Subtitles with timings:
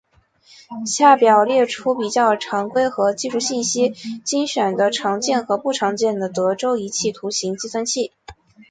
[0.87, 3.93] 下表列出比较常规和技术信息
[4.25, 8.11] 精选的常见和不常见的德州仪器图形计算器。